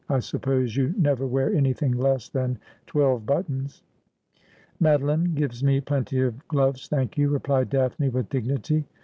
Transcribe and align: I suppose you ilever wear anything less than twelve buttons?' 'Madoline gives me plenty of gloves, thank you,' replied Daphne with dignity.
I 0.09 0.17
suppose 0.17 0.75
you 0.75 0.95
ilever 0.97 1.27
wear 1.29 1.53
anything 1.53 1.91
less 1.91 2.27
than 2.27 2.57
twelve 2.87 3.27
buttons?' 3.27 3.83
'Madoline 4.79 5.35
gives 5.35 5.63
me 5.63 5.79
plenty 5.79 6.21
of 6.21 6.47
gloves, 6.47 6.87
thank 6.87 7.19
you,' 7.19 7.29
replied 7.29 7.69
Daphne 7.69 8.09
with 8.09 8.27
dignity. 8.27 8.85